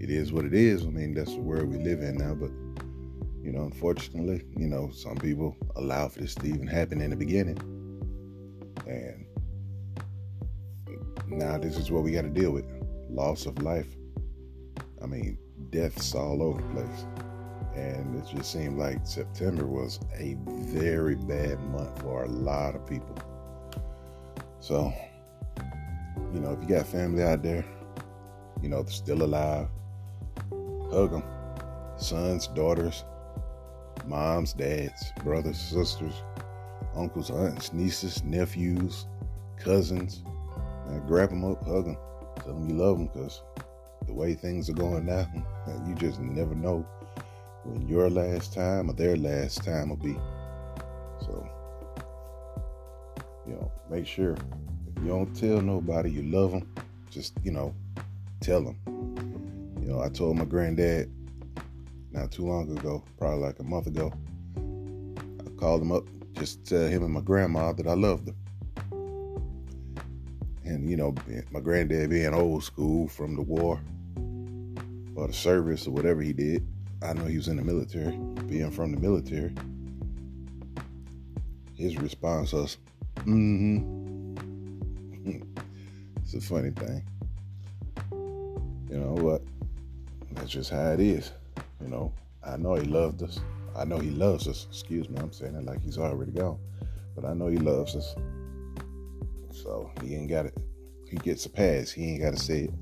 it 0.00 0.10
is 0.10 0.32
what 0.32 0.44
it 0.44 0.52
is. 0.52 0.82
I 0.82 0.86
mean, 0.86 1.14
that's 1.14 1.32
the 1.32 1.40
world 1.40 1.68
we 1.68 1.78
live 1.78 2.00
in 2.00 2.16
now. 2.16 2.34
But 2.34 2.50
you 3.40 3.52
know, 3.52 3.62
unfortunately, 3.62 4.42
you 4.56 4.66
know, 4.66 4.90
some 4.90 5.16
people 5.16 5.56
allow 5.76 6.08
for 6.08 6.18
this 6.18 6.34
to 6.34 6.46
even 6.48 6.66
happen 6.66 7.00
in 7.00 7.10
the 7.10 7.16
beginning, 7.16 7.58
and 8.88 9.24
now 11.28 11.56
this 11.56 11.76
is 11.76 11.88
what 11.92 12.02
we 12.02 12.10
got 12.10 12.22
to 12.22 12.30
deal 12.30 12.50
with: 12.50 12.64
loss 13.08 13.46
of 13.46 13.62
life. 13.62 13.94
I 15.00 15.06
mean, 15.06 15.38
deaths 15.70 16.16
all 16.16 16.42
over 16.42 16.60
the 16.60 16.68
place 16.82 17.21
and 17.74 18.16
it 18.16 18.26
just 18.28 18.52
seemed 18.52 18.78
like 18.78 19.06
September 19.06 19.66
was 19.66 19.98
a 20.18 20.36
very 20.46 21.14
bad 21.14 21.58
month 21.70 22.00
for 22.02 22.24
a 22.24 22.28
lot 22.28 22.74
of 22.74 22.86
people. 22.86 23.16
So, 24.60 24.92
you 26.32 26.40
know, 26.40 26.52
if 26.52 26.62
you 26.62 26.76
got 26.76 26.86
family 26.86 27.22
out 27.22 27.42
there, 27.42 27.64
you 28.60 28.68
know, 28.68 28.82
they're 28.82 28.92
still 28.92 29.22
alive, 29.22 29.68
hug 30.90 31.12
them. 31.12 31.24
Sons, 31.96 32.46
daughters, 32.48 33.04
moms, 34.06 34.52
dads, 34.52 35.12
brothers, 35.24 35.58
sisters, 35.58 36.14
uncles, 36.94 37.30
aunts, 37.30 37.72
nieces, 37.72 38.22
nephews, 38.24 39.06
cousins. 39.58 40.22
Man, 40.86 41.06
grab 41.06 41.30
them 41.30 41.44
up, 41.44 41.64
hug 41.64 41.86
them, 41.86 41.96
tell 42.36 42.54
them 42.54 42.68
you 42.68 42.76
love 42.76 42.98
them 42.98 43.06
because 43.06 43.42
the 44.06 44.12
way 44.12 44.34
things 44.34 44.68
are 44.68 44.74
going 44.74 45.06
now, 45.06 45.26
you 45.86 45.94
just 45.94 46.20
never 46.20 46.54
know 46.54 46.86
when 47.64 47.86
your 47.88 48.10
last 48.10 48.52
time 48.52 48.90
or 48.90 48.92
their 48.92 49.16
last 49.16 49.64
time 49.64 49.90
will 49.90 49.96
be. 49.96 50.14
So, 51.20 51.48
you 53.46 53.54
know, 53.54 53.70
make 53.90 54.06
sure 54.06 54.32
if 54.32 55.02
you 55.02 55.08
don't 55.08 55.34
tell 55.34 55.60
nobody 55.60 56.10
you 56.10 56.22
love 56.22 56.52
them, 56.52 56.68
just, 57.10 57.34
you 57.42 57.52
know, 57.52 57.74
tell 58.40 58.62
them. 58.62 58.78
You 59.80 59.88
know, 59.88 60.02
I 60.02 60.08
told 60.08 60.36
my 60.36 60.44
granddad 60.44 61.10
not 62.10 62.30
too 62.30 62.46
long 62.46 62.76
ago, 62.76 63.02
probably 63.18 63.40
like 63.40 63.58
a 63.58 63.64
month 63.64 63.86
ago, 63.86 64.12
I 64.56 65.50
called 65.58 65.82
him 65.82 65.92
up 65.92 66.04
just 66.34 66.64
to 66.66 66.78
tell 66.78 66.88
him 66.88 67.04
and 67.04 67.12
my 67.12 67.20
grandma 67.20 67.72
that 67.72 67.86
I 67.86 67.94
loved 67.94 68.26
them. 68.26 68.36
And, 70.64 70.88
you 70.88 70.96
know, 70.96 71.14
my 71.50 71.60
granddad 71.60 72.10
being 72.10 72.34
old 72.34 72.64
school 72.64 73.08
from 73.08 73.36
the 73.36 73.42
war 73.42 73.80
or 75.14 75.26
the 75.26 75.32
service 75.32 75.86
or 75.86 75.90
whatever 75.90 76.22
he 76.22 76.32
did, 76.32 76.66
I 77.04 77.12
know 77.14 77.24
he 77.24 77.36
was 77.36 77.48
in 77.48 77.56
the 77.56 77.62
military, 77.62 78.16
being 78.46 78.70
from 78.70 78.92
the 78.92 79.00
military. 79.00 79.52
His 81.74 81.96
response 81.96 82.52
was, 82.52 82.78
mm 83.16 83.82
hmm. 83.82 84.22
it's 86.22 86.34
a 86.34 86.40
funny 86.40 86.70
thing. 86.70 87.04
You 88.90 88.98
know 88.98 89.14
what? 89.14 89.42
That's 90.32 90.50
just 90.50 90.70
how 90.70 90.92
it 90.92 91.00
is. 91.00 91.32
You 91.80 91.88
know, 91.88 92.12
I 92.44 92.56
know 92.56 92.74
he 92.74 92.86
loved 92.86 93.22
us. 93.22 93.40
I 93.76 93.84
know 93.84 93.98
he 93.98 94.10
loves 94.10 94.46
us. 94.46 94.66
Excuse 94.70 95.08
me, 95.08 95.18
I'm 95.18 95.32
saying 95.32 95.54
it 95.54 95.64
like 95.64 95.82
he's 95.82 95.98
already 95.98 96.32
gone. 96.32 96.58
But 97.16 97.24
I 97.24 97.34
know 97.34 97.48
he 97.48 97.58
loves 97.58 97.96
us. 97.96 98.14
So 99.50 99.90
he 100.02 100.14
ain't 100.14 100.30
got 100.30 100.46
it. 100.46 100.56
He 101.08 101.16
gets 101.16 101.46
a 101.46 101.50
pass. 101.50 101.90
He 101.90 102.10
ain't 102.10 102.22
got 102.22 102.34
to 102.34 102.40
say 102.40 102.64
it. 102.64 102.74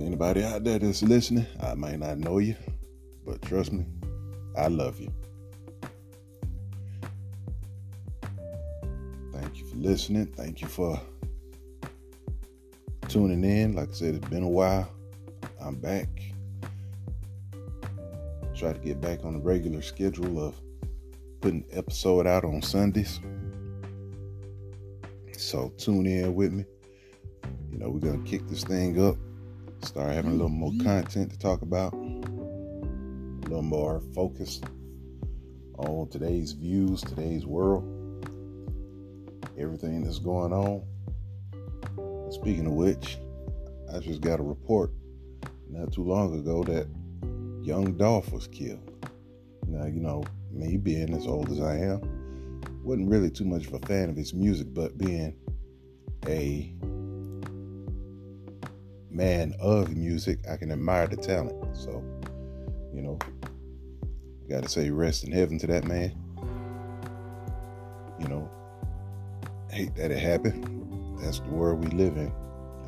Anybody 0.00 0.44
out 0.44 0.64
there 0.64 0.78
that's 0.78 1.02
listening, 1.02 1.46
I 1.60 1.74
might 1.74 1.98
not 1.98 2.18
know 2.18 2.38
you, 2.38 2.54
but 3.26 3.40
trust 3.42 3.72
me, 3.72 3.84
I 4.56 4.68
love 4.68 5.00
you. 5.00 5.12
Thank 9.32 9.58
you 9.58 9.66
for 9.66 9.76
listening. 9.76 10.26
Thank 10.26 10.60
you 10.60 10.68
for 10.68 11.00
tuning 13.08 13.44
in. 13.44 13.74
Like 13.74 13.90
I 13.90 13.92
said, 13.92 14.14
it's 14.14 14.28
been 14.28 14.42
a 14.42 14.48
while. 14.48 14.90
I'm 15.60 15.76
back. 15.76 16.08
Try 18.54 18.72
to 18.72 18.78
get 18.80 19.00
back 19.00 19.24
on 19.24 19.34
the 19.34 19.40
regular 19.40 19.82
schedule 19.82 20.44
of 20.44 20.60
putting 21.40 21.64
episode 21.72 22.26
out 22.26 22.44
on 22.44 22.62
Sundays. 22.62 23.20
So 25.32 25.72
tune 25.78 26.06
in 26.06 26.34
with 26.34 26.52
me. 26.52 26.64
You 27.70 27.78
know, 27.78 27.90
we're 27.90 28.00
gonna 28.00 28.24
kick 28.24 28.48
this 28.48 28.64
thing 28.64 29.00
up 29.00 29.16
start 29.88 30.12
having 30.12 30.32
a 30.32 30.34
little 30.34 30.50
more 30.50 30.70
mm-hmm. 30.70 30.86
content 30.86 31.30
to 31.32 31.38
talk 31.38 31.62
about, 31.62 31.94
a 31.94 33.48
little 33.48 33.62
more 33.62 34.02
focus 34.14 34.60
on 35.78 36.06
today's 36.10 36.52
views, 36.52 37.00
today's 37.00 37.46
world, 37.46 37.84
everything 39.58 40.04
that's 40.04 40.18
going 40.18 40.52
on. 40.52 40.82
Speaking 42.30 42.66
of 42.66 42.74
which, 42.74 43.16
I 43.94 43.98
just 44.00 44.20
got 44.20 44.40
a 44.40 44.42
report 44.42 44.90
not 45.70 45.90
too 45.90 46.04
long 46.04 46.38
ago 46.38 46.62
that 46.64 46.86
young 47.62 47.96
Dolph 47.96 48.30
was 48.30 48.46
killed. 48.46 48.92
Now, 49.66 49.86
you 49.86 50.00
know, 50.00 50.22
me 50.52 50.76
being 50.76 51.14
as 51.14 51.26
old 51.26 51.50
as 51.50 51.60
I 51.60 51.76
am, 51.76 52.60
wasn't 52.84 53.08
really 53.08 53.30
too 53.30 53.46
much 53.46 53.66
of 53.66 53.72
a 53.72 53.86
fan 53.86 54.10
of 54.10 54.16
his 54.16 54.34
music, 54.34 54.66
but 54.74 54.98
being 54.98 55.34
a 56.26 56.74
man 59.18 59.52
of 59.58 59.96
music, 59.96 60.38
I 60.48 60.56
can 60.56 60.70
admire 60.70 61.08
the 61.08 61.16
talent. 61.16 61.76
So, 61.76 62.04
you 62.94 63.02
know, 63.02 63.18
got 64.48 64.62
to 64.62 64.68
say 64.68 64.90
rest 64.90 65.24
in 65.24 65.32
heaven 65.32 65.58
to 65.58 65.66
that 65.66 65.84
man. 65.84 66.14
You 68.20 68.28
know, 68.28 68.48
hate 69.70 69.96
that 69.96 70.12
it 70.12 70.20
happened. 70.20 71.18
That's 71.20 71.40
the 71.40 71.48
world 71.48 71.84
we 71.84 71.90
live 71.90 72.16
in. 72.16 72.32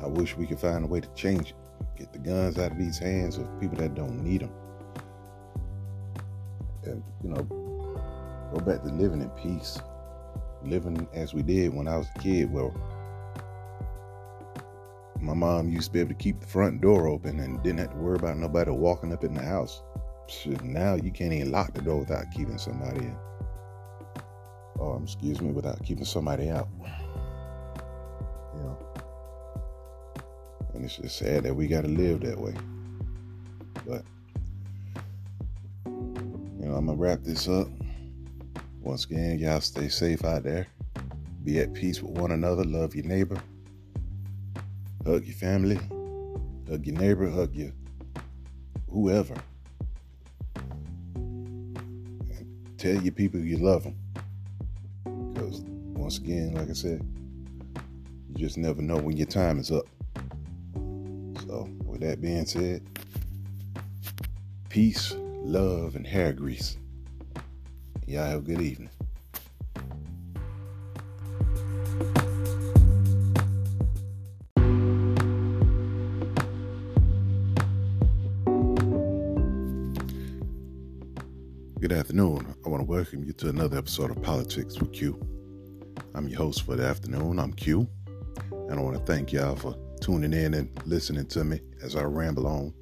I 0.01 0.07
wish 0.07 0.37
we 0.37 0.47
could 0.47 0.59
find 0.59 0.85
a 0.85 0.87
way 0.87 1.01
to 1.01 1.09
change 1.15 1.49
it. 1.49 1.55
Get 1.97 2.13
the 2.13 2.19
guns 2.19 2.57
out 2.57 2.71
of 2.71 2.77
these 2.77 2.97
hands 2.97 3.37
of 3.37 3.47
people 3.59 3.77
that 3.79 3.93
don't 3.93 4.23
need 4.23 4.41
them. 4.41 4.51
And, 6.83 7.03
you 7.21 7.29
know, 7.29 7.43
go 8.53 8.59
back 8.65 8.83
to 8.83 8.89
living 8.89 9.21
in 9.21 9.29
peace. 9.31 9.77
Living 10.63 11.09
as 11.13 11.33
we 11.33 11.41
did 11.43 11.73
when 11.73 11.89
I 11.89 11.97
was 11.97 12.07
a 12.15 12.19
kid. 12.19 12.53
Well, 12.53 12.73
my 15.21 15.33
mom 15.33 15.69
used 15.69 15.87
to 15.87 15.93
be 15.93 15.99
able 15.99 16.09
to 16.09 16.15
keep 16.15 16.39
the 16.39 16.47
front 16.47 16.81
door 16.81 17.07
open 17.07 17.39
and 17.39 17.61
didn't 17.63 17.79
have 17.79 17.91
to 17.91 17.97
worry 17.97 18.15
about 18.15 18.37
nobody 18.37 18.71
walking 18.71 19.13
up 19.13 19.23
in 19.23 19.33
the 19.33 19.41
house. 19.43 19.83
Now 20.63 20.95
you 20.95 21.11
can't 21.11 21.33
even 21.33 21.51
lock 21.51 21.73
the 21.73 21.81
door 21.81 21.99
without 21.99 22.31
keeping 22.31 22.57
somebody 22.57 22.99
in. 22.99 23.17
Oh, 24.79 24.99
excuse 25.03 25.41
me, 25.41 25.51
without 25.51 25.83
keeping 25.85 26.05
somebody 26.05 26.49
out. 26.49 26.67
You 28.55 28.63
know. 28.63 28.77
And 30.73 30.85
it's 30.85 30.97
just 30.97 31.17
sad 31.17 31.43
that 31.43 31.53
we 31.53 31.67
got 31.67 31.81
to 31.81 31.89
live 31.89 32.21
that 32.21 32.39
way. 32.39 32.55
But, 33.85 34.03
you 35.85 36.65
know, 36.65 36.75
I'm 36.75 36.85
going 36.85 36.97
to 36.97 37.03
wrap 37.03 37.23
this 37.23 37.47
up. 37.47 37.67
Once 38.79 39.05
again, 39.05 39.37
y'all 39.37 39.61
stay 39.61 39.89
safe 39.89 40.23
out 40.23 40.43
there. 40.43 40.65
Be 41.43 41.59
at 41.59 41.73
peace 41.73 42.01
with 42.01 42.17
one 42.17 42.31
another. 42.31 42.63
Love 42.63 42.95
your 42.95 43.05
neighbor. 43.05 43.39
Hug 45.05 45.25
your 45.25 45.35
family, 45.35 45.79
hug 46.69 46.85
your 46.85 46.95
neighbor, 46.95 47.27
hug 47.29 47.55
your 47.55 47.71
whoever. 48.89 49.35
And 51.15 52.77
tell 52.77 53.01
your 53.01 53.11
people 53.11 53.39
you 53.39 53.57
love 53.57 53.83
them. 53.83 53.95
Because 55.33 55.61
once 55.61 56.19
again, 56.19 56.53
like 56.53 56.69
I 56.69 56.73
said, 56.73 57.03
you 58.29 58.35
just 58.35 58.59
never 58.59 58.81
know 58.81 58.97
when 58.97 59.17
your 59.17 59.25
time 59.25 59.57
is 59.57 59.71
up. 59.71 59.85
So, 60.75 61.67
with 61.83 62.01
that 62.01 62.21
being 62.21 62.45
said, 62.45 62.83
peace, 64.69 65.15
love, 65.17 65.95
and 65.95 66.05
hair 66.05 66.31
grease. 66.31 66.77
Y'all 68.05 68.25
have 68.25 68.39
a 68.39 68.43
good 68.43 68.61
evening. 68.61 68.89
Afternoon. 82.01 82.55
I 82.65 82.69
want 82.69 82.81
to 82.81 82.89
welcome 82.89 83.23
you 83.23 83.31
to 83.33 83.49
another 83.49 83.77
episode 83.77 84.09
of 84.09 84.23
Politics 84.23 84.79
with 84.79 84.91
Q. 84.91 85.23
I'm 86.15 86.27
your 86.27 86.39
host 86.39 86.63
for 86.63 86.75
the 86.75 86.83
afternoon. 86.83 87.37
I'm 87.37 87.53
Q. 87.53 87.87
And 88.51 88.71
I 88.71 88.81
want 88.81 88.97
to 88.97 89.03
thank 89.05 89.31
y'all 89.31 89.55
for 89.55 89.75
tuning 90.01 90.33
in 90.33 90.55
and 90.55 90.71
listening 90.87 91.27
to 91.27 91.43
me 91.43 91.59
as 91.83 91.95
I 91.95 92.01
ramble 92.01 92.47
on. 92.47 92.73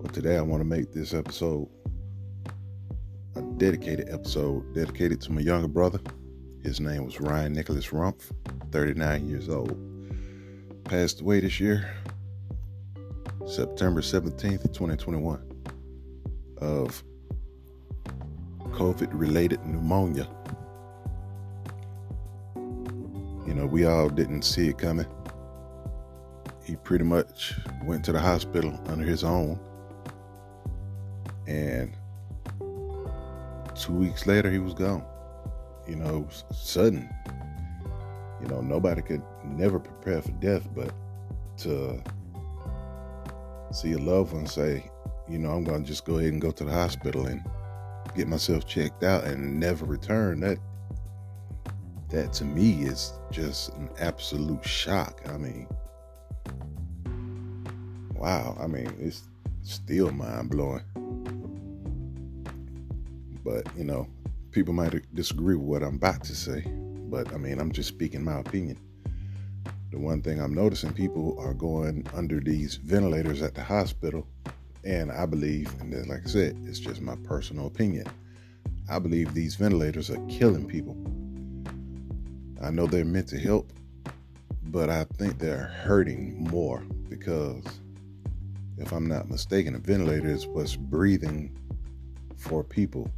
Well, 0.00 0.12
today 0.12 0.36
I 0.36 0.40
want 0.40 0.62
to 0.62 0.64
make 0.64 0.90
this 0.90 1.14
episode 1.14 1.68
a 3.36 3.42
dedicated 3.56 4.10
episode 4.10 4.74
dedicated 4.74 5.20
to 5.20 5.32
my 5.32 5.40
younger 5.40 5.68
brother. 5.68 6.00
His 6.64 6.80
name 6.80 7.04
was 7.04 7.20
Ryan 7.20 7.52
Nicholas 7.52 7.86
Rumpf, 7.90 8.32
39 8.72 9.28
years 9.28 9.48
old. 9.48 9.78
Passed 10.82 11.20
away 11.20 11.38
this 11.38 11.60
year. 11.60 11.88
September 13.46 14.00
17th, 14.00 14.64
2021, 14.72 15.40
of 16.56 17.04
COVID 18.80 19.10
related 19.12 19.60
pneumonia. 19.66 20.26
You 23.46 23.52
know, 23.52 23.66
we 23.66 23.84
all 23.84 24.08
didn't 24.08 24.40
see 24.40 24.68
it 24.68 24.78
coming. 24.78 25.06
He 26.64 26.76
pretty 26.76 27.04
much 27.04 27.56
went 27.84 28.06
to 28.06 28.12
the 28.12 28.20
hospital 28.20 28.80
under 28.86 29.04
his 29.04 29.22
own. 29.22 29.60
And 31.46 31.94
two 33.74 33.92
weeks 33.92 34.26
later, 34.26 34.50
he 34.50 34.58
was 34.58 34.72
gone. 34.72 35.04
You 35.86 35.96
know, 35.96 36.26
sudden. 36.50 37.06
You 38.40 38.48
know, 38.48 38.62
nobody 38.62 39.02
could 39.02 39.22
never 39.44 39.78
prepare 39.78 40.22
for 40.22 40.32
death, 40.40 40.66
but 40.74 40.94
to 41.58 42.02
see 43.72 43.92
a 43.92 43.98
loved 43.98 44.32
one 44.32 44.46
say, 44.46 44.90
you 45.28 45.36
know, 45.36 45.50
I'm 45.50 45.64
going 45.64 45.82
to 45.82 45.86
just 45.86 46.06
go 46.06 46.16
ahead 46.16 46.32
and 46.32 46.40
go 46.40 46.50
to 46.50 46.64
the 46.64 46.72
hospital 46.72 47.26
and 47.26 47.44
get 48.20 48.28
myself 48.28 48.66
checked 48.66 49.02
out 49.02 49.24
and 49.24 49.58
never 49.58 49.86
return. 49.86 50.40
That 50.40 50.58
that 52.10 52.34
to 52.34 52.44
me 52.44 52.82
is 52.82 53.14
just 53.30 53.70
an 53.74 53.88
absolute 53.98 54.62
shock. 54.62 55.22
I 55.26 55.38
mean, 55.38 55.66
wow. 58.12 58.58
I 58.60 58.66
mean, 58.66 58.92
it's 59.00 59.22
still 59.62 60.10
mind 60.10 60.50
blowing. 60.50 60.84
But, 63.42 63.66
you 63.74 63.84
know, 63.84 64.06
people 64.50 64.74
might 64.74 64.92
disagree 65.14 65.56
with 65.56 65.66
what 65.66 65.82
I'm 65.82 65.94
about 65.94 66.22
to 66.24 66.36
say. 66.36 66.62
But 66.66 67.32
I 67.32 67.38
mean, 67.38 67.58
I'm 67.58 67.72
just 67.72 67.88
speaking 67.88 68.22
my 68.22 68.38
opinion 68.38 68.76
the 69.90 69.98
one 69.98 70.22
thing 70.22 70.40
I'm 70.40 70.54
noticing 70.54 70.92
people 70.92 71.36
are 71.40 71.52
going 71.52 72.06
under 72.14 72.38
these 72.38 72.76
ventilators 72.76 73.42
at 73.42 73.54
the 73.56 73.62
hospital. 73.64 74.24
And 74.84 75.12
I 75.12 75.26
believe, 75.26 75.72
and 75.80 75.92
then, 75.92 76.08
like 76.08 76.22
I 76.24 76.28
said, 76.28 76.56
it's 76.66 76.78
just 76.78 77.00
my 77.00 77.16
personal 77.24 77.66
opinion. 77.66 78.06
I 78.88 78.98
believe 78.98 79.34
these 79.34 79.54
ventilators 79.54 80.10
are 80.10 80.26
killing 80.26 80.66
people. 80.66 80.96
I 82.62 82.70
know 82.70 82.86
they're 82.86 83.04
meant 83.04 83.28
to 83.28 83.38
help, 83.38 83.72
but 84.64 84.90
I 84.90 85.04
think 85.04 85.38
they're 85.38 85.66
hurting 85.84 86.42
more 86.50 86.80
because, 87.08 87.64
if 88.78 88.92
I'm 88.92 89.06
not 89.06 89.28
mistaken, 89.28 89.74
a 89.74 89.78
ventilator 89.78 90.28
is 90.28 90.46
what's 90.46 90.76
breathing 90.76 91.56
for 92.36 92.64
people. 92.64 93.10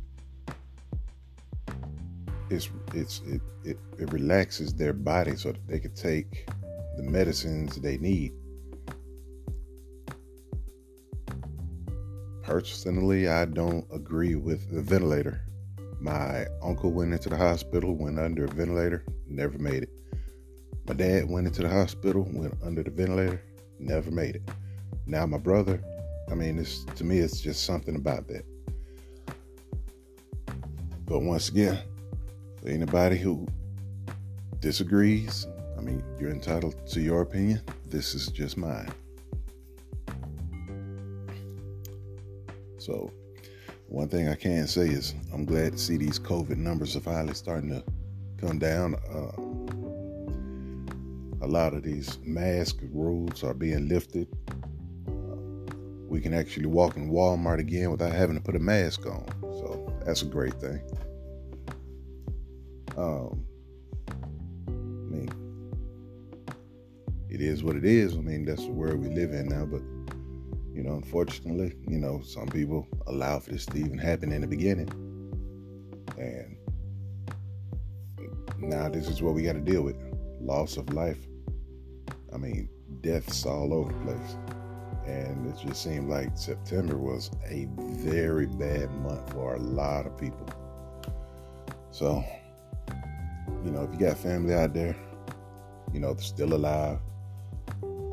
It's 2.50 2.69
it's 2.92 3.23
it, 3.26 3.40
it, 3.64 3.78
it 3.99 4.12
relaxes 4.12 4.75
their 4.75 4.92
body 4.92 5.37
so 5.37 5.52
that 5.52 5.66
they 5.69 5.78
could 5.78 5.97
take 5.97 6.47
the 6.97 7.02
medicines 7.02 7.76
they 7.76 7.99
need. 7.99 8.33
Personally, 12.52 13.28
I 13.28 13.47
don't 13.47 13.87
agree 13.90 14.35
with 14.35 14.71
the 14.71 14.82
ventilator. 14.82 15.40
My 16.02 16.44
uncle 16.62 16.92
went 16.92 17.14
into 17.14 17.30
the 17.30 17.37
hospital, 17.38 17.94
went 17.97 18.18
under 18.18 18.44
a 18.44 18.49
ventilator, 18.49 19.06
never 19.26 19.56
made 19.56 19.85
it. 19.85 19.88
My 20.87 20.92
dad 20.92 21.30
went 21.30 21.47
into 21.47 21.62
the 21.62 21.71
hospital, 21.71 22.28
went 22.30 22.52
under 22.62 22.82
the 22.82 22.90
ventilator, 22.90 23.40
never 23.78 24.11
made 24.11 24.37
it. 24.37 24.42
Now 25.06 25.25
my 25.25 25.38
brother, 25.38 25.82
I 26.30 26.35
mean, 26.35 26.59
it's 26.59 26.85
to 26.97 27.04
me, 27.04 27.21
it's 27.21 27.40
just 27.40 27.64
something 27.64 27.97
about 27.97 28.28
that. 28.28 28.44
But 31.06 31.21
once 31.21 31.49
again, 31.49 31.78
for 32.61 32.68
anybody 32.68 33.16
who 33.16 33.49
disagrees, 34.61 35.47
I 35.78 35.80
mean, 35.80 36.04
you're 36.21 36.28
entitled 36.28 36.87
to 36.88 37.00
your 37.00 37.23
opinion. 37.23 37.62
This 37.87 38.14
is 38.14 38.26
just 38.26 38.59
mine. 38.59 38.92
So, 42.85 43.12
one 43.87 44.09
thing 44.09 44.29
I 44.29 44.35
can 44.35 44.66
say 44.66 44.88
is 44.88 45.14
I'm 45.33 45.45
glad 45.45 45.73
to 45.73 45.79
see 45.79 45.97
these 45.97 46.18
COVID 46.18 46.57
numbers 46.57 46.97
are 46.97 47.01
finally 47.01 47.35
starting 47.35 47.71
to 47.71 47.85
come 48.45 48.59
down. 48.59 48.97
Uh, 49.09 49.31
a 51.45 51.49
lot 51.49 51.75
of 51.75 51.85
these 51.85 52.18
mask 52.25 52.79
rules 52.92 53.45
are 53.45 53.55
being 53.55 53.88
lifted. 53.88 54.27
Uh, 55.07 55.37
we 56.09 56.21
can 56.21 56.35
actually 56.35 56.66
walk 56.66 56.97
in 56.97 57.09
Walmart 57.12 57.61
again 57.61 57.92
without 57.92 58.11
having 58.12 58.35
to 58.35 58.42
put 58.42 58.57
a 58.57 58.59
mask 58.59 59.07
on. 59.07 59.27
So 59.42 59.97
that's 60.05 60.23
a 60.23 60.27
great 60.27 60.55
thing. 60.55 60.81
Um, 62.97 63.47
it 67.31 67.40
is 67.40 67.62
what 67.62 67.77
it 67.77 67.85
is. 67.85 68.14
I 68.14 68.18
mean, 68.18 68.45
that's 68.45 68.64
the 68.64 68.73
world 68.73 68.99
we 68.99 69.09
live 69.09 69.33
in 69.33 69.49
now. 69.49 69.66
But 69.66 69.83
you 70.74 70.82
know, 70.82 70.94
unfortunately, 70.94 71.74
you 71.88 71.98
know, 71.98 72.22
some 72.22 72.48
people 72.48 72.87
allow 73.06 73.38
for 73.38 73.50
this 73.50 73.66
to 73.66 73.78
even 73.78 73.98
happen 73.98 74.32
in 74.32 74.40
the 74.40 74.46
beginning, 74.46 74.88
and 76.18 76.56
now 78.58 78.88
this 78.88 79.08
is 79.08 79.22
what 79.22 79.35
we 79.35 79.42
got 79.42 79.54
to 79.54 79.61
deal 79.61 79.82
with: 79.82 79.96
loss 80.40 80.76
of 80.76 80.92
life. 80.92 81.18
I 82.32 82.38
mean, 82.38 82.68
deaths 83.02 83.44
all 83.44 83.74
over 83.74 83.92
the 83.92 83.98
place, 84.00 84.37
and 85.06 85.46
it 85.46 85.58
just 85.66 85.82
seemed 85.82 86.08
like 86.08 86.37
September 86.38 86.96
was 86.96 87.30
a 87.48 87.68
very 87.76 88.46
bad 88.46 88.90
month 89.02 89.32
for 89.32 89.54
a 89.54 89.61
lot 89.61 90.06
of 90.06 90.16
people. 90.16 90.48
So, 91.90 92.24
you 93.64 93.70
know, 93.70 93.82
if 93.82 93.92
you 93.92 94.06
got 94.06 94.16
family 94.16 94.54
out 94.54 94.72
there, 94.72 94.96
you 95.92 96.00
know, 96.00 96.14
they're 96.14 96.22
still 96.22 96.54
alive, 96.54 96.98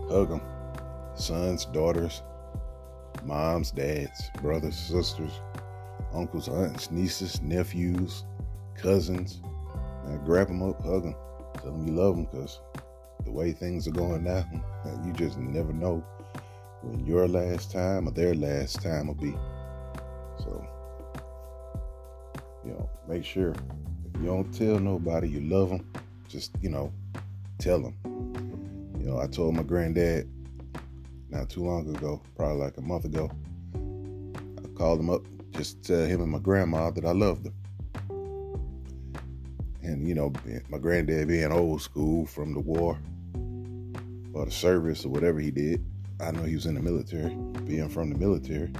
Hug 0.09 0.29
them. 0.29 0.41
Sons, 1.15 1.65
daughters, 1.65 2.23
moms, 3.23 3.71
dads, 3.71 4.29
brothers, 4.41 4.77
sisters, 4.77 5.31
uncles, 6.13 6.47
aunts, 6.49 6.91
nieces, 6.91 7.41
nephews, 7.41 8.25
cousins. 8.75 9.41
Grab 10.25 10.47
them 10.47 10.63
up, 10.63 10.81
hug 10.83 11.03
them. 11.03 11.15
Tell 11.55 11.71
them 11.71 11.87
you 11.87 11.93
love 11.93 12.15
them 12.15 12.25
because 12.25 12.59
the 13.25 13.31
way 13.31 13.51
things 13.51 13.87
are 13.87 13.91
going 13.91 14.23
now, 14.23 14.45
you 15.05 15.13
just 15.13 15.37
never 15.37 15.73
know 15.73 16.03
when 16.81 17.05
your 17.05 17.27
last 17.27 17.71
time 17.71 18.07
or 18.07 18.11
their 18.11 18.33
last 18.33 18.81
time 18.81 19.07
will 19.07 19.15
be. 19.15 19.31
So, 20.39 20.65
you 22.65 22.71
know, 22.71 22.89
make 23.07 23.25
sure 23.25 23.51
if 23.51 24.21
you 24.21 24.27
don't 24.27 24.51
tell 24.53 24.79
nobody 24.79 25.29
you 25.29 25.41
love 25.41 25.69
them, 25.69 25.91
just, 26.27 26.51
you 26.61 26.69
know, 26.69 26.91
tell 27.59 27.79
them. 27.81 27.95
You 28.99 29.05
know, 29.05 29.19
I 29.19 29.27
told 29.27 29.55
my 29.55 29.63
granddad 29.63 30.29
not 31.29 31.49
too 31.49 31.63
long 31.63 31.93
ago, 31.95 32.21
probably 32.35 32.57
like 32.57 32.77
a 32.77 32.81
month 32.81 33.05
ago. 33.05 33.29
I 33.75 34.67
called 34.77 34.99
him 34.99 35.09
up 35.09 35.21
just 35.51 35.83
to 35.83 35.97
tell 35.97 36.05
him 36.07 36.21
and 36.21 36.31
my 36.31 36.39
grandma 36.39 36.89
that 36.91 37.05
I 37.05 37.11
loved 37.11 37.43
them. 37.45 37.53
And 39.81 40.07
you 40.07 40.15
know, 40.15 40.31
my 40.69 40.77
granddad 40.77 41.27
being 41.27 41.51
old 41.51 41.81
school 41.81 42.25
from 42.25 42.53
the 42.53 42.59
war 42.59 42.97
or 44.33 44.45
the 44.45 44.51
service 44.51 45.05
or 45.05 45.09
whatever 45.09 45.39
he 45.39 45.51
did, 45.51 45.83
I 46.19 46.31
know 46.31 46.43
he 46.43 46.55
was 46.55 46.65
in 46.65 46.75
the 46.75 46.81
military. 46.81 47.35
Being 47.65 47.89
from 47.89 48.09
the 48.11 48.17
military, 48.17 48.71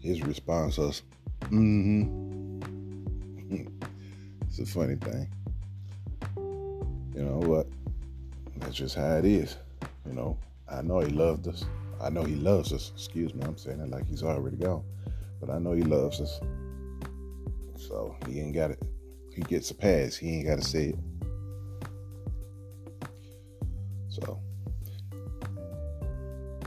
his 0.00 0.22
response 0.22 0.78
was, 0.78 1.02
"Mm-hmm." 1.42 2.60
it's 4.48 4.58
a 4.58 4.66
funny 4.66 4.96
thing, 4.96 5.28
you 7.14 7.22
know. 7.22 7.38
what? 7.38 7.66
that's 8.58 8.74
just 8.74 8.94
how 8.94 9.16
it 9.16 9.24
is. 9.24 9.56
You 10.06 10.14
know, 10.14 10.38
I 10.68 10.82
know 10.82 11.00
he 11.00 11.10
loved 11.10 11.48
us. 11.48 11.64
I 12.00 12.10
know 12.10 12.24
he 12.24 12.34
loves 12.34 12.72
us. 12.72 12.92
Excuse 12.94 13.34
me, 13.34 13.44
I'm 13.44 13.56
saying 13.56 13.80
it 13.80 13.90
like 13.90 14.06
he's 14.06 14.22
already 14.22 14.56
gone. 14.56 14.84
But 15.40 15.50
I 15.50 15.58
know 15.58 15.72
he 15.72 15.82
loves 15.82 16.20
us. 16.20 16.40
So 17.76 18.16
he 18.28 18.40
ain't 18.40 18.54
got 18.54 18.70
it. 18.70 18.82
He 19.34 19.42
gets 19.42 19.70
a 19.70 19.74
pass. 19.74 20.16
He 20.16 20.36
ain't 20.36 20.46
got 20.46 20.58
to 20.58 20.64
say 20.64 20.88
it. 20.88 20.98
So, 24.08 24.40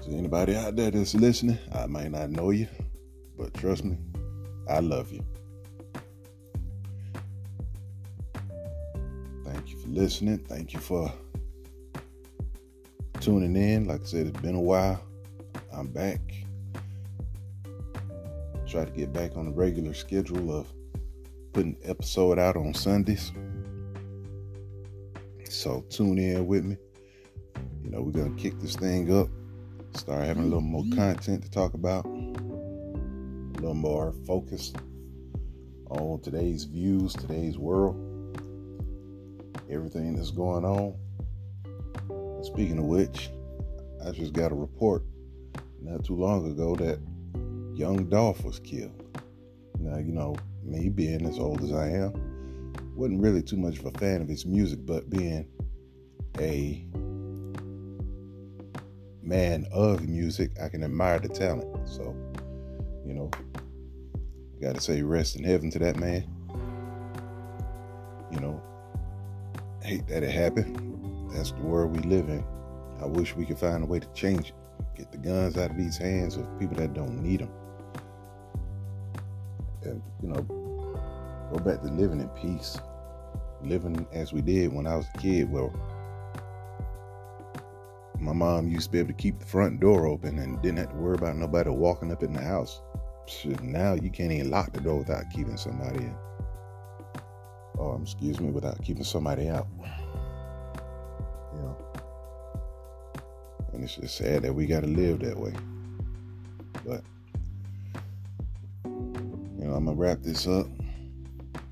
to 0.03 0.09
anybody 0.11 0.55
out 0.55 0.75
there 0.75 0.91
that's 0.91 1.15
listening, 1.15 1.57
I 1.73 1.87
might 1.87 2.11
not 2.11 2.29
know 2.29 2.51
you, 2.51 2.67
but 3.35 3.55
trust 3.55 3.83
me, 3.83 3.97
I 4.69 4.81
love 4.81 5.11
you. 5.11 5.25
Thank 9.45 9.69
you 9.71 9.79
for 9.79 9.87
listening. 9.87 10.37
Thank 10.37 10.73
you 10.73 10.79
for 10.79 11.11
tuning 13.29 13.55
in. 13.55 13.85
Like 13.85 14.01
I 14.01 14.05
said, 14.05 14.25
it's 14.25 14.41
been 14.41 14.55
a 14.55 14.59
while. 14.59 14.99
I'm 15.71 15.87
back. 15.87 16.19
Try 18.67 18.85
to 18.85 18.91
get 18.91 19.13
back 19.13 19.37
on 19.37 19.45
the 19.45 19.51
regular 19.51 19.93
schedule 19.93 20.57
of 20.57 20.65
putting 21.53 21.75
the 21.79 21.91
episode 21.91 22.39
out 22.39 22.57
on 22.57 22.73
Sundays. 22.73 23.31
So 25.47 25.85
tune 25.91 26.17
in 26.17 26.47
with 26.47 26.65
me. 26.65 26.77
You 27.83 27.91
know, 27.91 28.01
we're 28.01 28.11
gonna 28.11 28.35
kick 28.35 28.59
this 28.59 28.75
thing 28.75 29.15
up, 29.15 29.27
start 29.95 30.23
having 30.25 30.43
a 30.43 30.47
little 30.47 30.61
more 30.61 30.83
mm-hmm. 30.83 30.97
content 30.97 31.43
to 31.43 31.51
talk 31.51 31.75
about, 31.75 32.05
a 32.05 33.59
little 33.59 33.75
more 33.75 34.11
focus 34.25 34.73
on 35.91 36.19
today's 36.21 36.63
views, 36.63 37.13
today's 37.13 37.59
world, 37.59 37.95
everything 39.69 40.15
that's 40.15 40.31
going 40.31 40.65
on. 40.65 40.95
Speaking 42.53 42.79
of 42.79 42.85
which, 42.85 43.29
I 44.03 44.09
just 44.09 44.33
got 44.33 44.51
a 44.51 44.55
report 44.55 45.03
not 45.81 46.03
too 46.03 46.15
long 46.15 46.49
ago 46.49 46.75
that 46.77 46.99
young 47.75 48.09
Dolph 48.09 48.43
was 48.43 48.59
killed. 48.59 49.03
Now, 49.79 49.99
you 49.99 50.11
know, 50.11 50.35
me 50.63 50.89
being 50.89 51.27
as 51.27 51.37
old 51.37 51.61
as 51.63 51.71
I 51.71 51.89
am, 51.89 52.73
wasn't 52.95 53.21
really 53.21 53.43
too 53.43 53.55
much 53.55 53.77
of 53.77 53.85
a 53.85 53.91
fan 53.99 54.23
of 54.23 54.27
his 54.27 54.47
music, 54.47 54.79
but 54.83 55.11
being 55.11 55.47
a 56.39 56.85
man 59.21 59.67
of 59.71 60.01
music, 60.07 60.51
I 60.61 60.69
can 60.69 60.83
admire 60.83 61.19
the 61.19 61.29
talent. 61.29 61.87
So, 61.87 62.15
you 63.05 63.13
know, 63.13 63.29
got 64.59 64.73
to 64.73 64.81
say 64.81 65.03
rest 65.03 65.35
in 65.35 65.43
heaven 65.43 65.69
to 65.69 65.79
that 65.79 65.97
man. 65.97 66.27
You 68.31 68.39
know, 68.39 68.61
hate 69.83 70.07
that 70.07 70.23
it 70.23 70.31
happened. 70.31 70.88
That's 71.31 71.51
the 71.51 71.61
world 71.61 71.95
we 71.95 72.01
live 72.03 72.29
in. 72.29 72.43
I 73.01 73.05
wish 73.05 73.35
we 73.35 73.45
could 73.45 73.59
find 73.59 73.83
a 73.83 73.85
way 73.85 73.99
to 73.99 74.07
change 74.13 74.49
it. 74.49 74.55
Get 74.95 75.11
the 75.11 75.17
guns 75.17 75.57
out 75.57 75.71
of 75.71 75.77
these 75.77 75.97
hands 75.97 76.35
of 76.35 76.45
people 76.59 76.75
that 76.77 76.93
don't 76.93 77.21
need 77.21 77.41
them. 77.41 77.51
And, 79.83 80.01
you 80.21 80.29
know, 80.29 80.41
go 81.51 81.59
back 81.59 81.81
to 81.81 81.87
living 81.87 82.19
in 82.19 82.27
peace. 82.29 82.77
Living 83.61 84.05
as 84.11 84.33
we 84.33 84.41
did 84.41 84.73
when 84.73 84.87
I 84.87 84.95
was 84.95 85.05
a 85.13 85.17
kid. 85.17 85.51
Well, 85.51 85.71
my 88.19 88.33
mom 88.33 88.67
used 88.67 88.87
to 88.87 88.91
be 88.91 88.99
able 88.99 89.09
to 89.09 89.13
keep 89.13 89.39
the 89.39 89.45
front 89.45 89.79
door 89.79 90.07
open 90.07 90.39
and 90.39 90.61
didn't 90.61 90.79
have 90.79 90.89
to 90.89 90.95
worry 90.95 91.15
about 91.15 91.37
nobody 91.37 91.69
walking 91.69 92.11
up 92.11 92.23
in 92.23 92.33
the 92.33 92.41
house. 92.41 92.81
Now 93.61 93.93
you 93.93 94.09
can't 94.09 94.31
even 94.31 94.49
lock 94.49 94.73
the 94.73 94.81
door 94.81 94.97
without 94.97 95.29
keeping 95.33 95.55
somebody 95.55 95.99
in. 95.99 96.15
Oh, 97.77 97.97
excuse 98.01 98.39
me, 98.41 98.49
without 98.49 98.81
keeping 98.83 99.05
somebody 99.05 99.47
out. 99.47 99.67
And 103.79 103.89
it's 104.03 104.15
sad 104.15 104.41
that 104.41 104.53
we 104.53 104.65
gotta 104.65 104.87
live 104.87 105.19
that 105.19 105.39
way. 105.39 105.53
But 106.85 107.01
you 108.83 109.63
know, 109.63 109.73
I'm 109.73 109.85
gonna 109.85 109.93
wrap 109.93 110.21
this 110.21 110.47
up. 110.47 110.67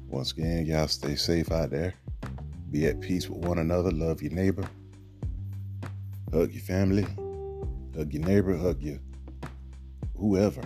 Once 0.07 0.31
again, 0.31 0.65
y'all 0.65 0.87
stay 0.87 1.17
safe 1.17 1.51
out 1.51 1.69
there. 1.69 1.93
Be 2.71 2.85
at 2.85 3.01
peace 3.01 3.29
with 3.29 3.39
one 3.39 3.57
another. 3.57 3.91
Love 3.91 4.21
your 4.21 4.31
neighbor. 4.31 4.65
Hug 6.31 6.53
your 6.53 6.61
family. 6.61 7.05
Hug 7.93 8.13
your 8.13 8.23
neighbor. 8.23 8.55
Hug 8.55 8.81
your 8.81 8.99
whoever. 10.17 10.63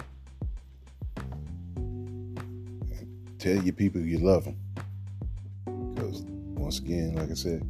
And 1.16 2.38
tell 3.40 3.56
your 3.56 3.74
people 3.74 4.00
you 4.00 4.20
love 4.20 4.46
them. 4.46 4.60
Because 5.96 6.22
once 6.54 6.78
again, 6.78 7.16
like 7.16 7.32
I 7.32 7.34
said, 7.34 7.68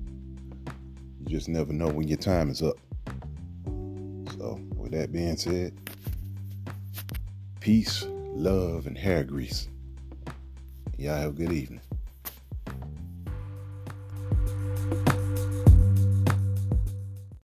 you 1.21 1.25
just 1.25 1.47
never 1.47 1.71
know 1.71 1.87
when 1.87 2.09
your 2.09 2.17
time 2.17 2.49
is 2.49 2.61
up. 2.61 2.75
With 4.91 4.99
that 4.99 5.13
being 5.13 5.37
said, 5.37 5.73
peace, 7.61 8.05
love, 8.33 8.87
and 8.87 8.97
hair 8.97 9.23
grease. 9.23 9.69
Y'all 10.97 11.15
have 11.15 11.29
a 11.29 11.33
good 11.33 11.53
evening. 11.53 11.79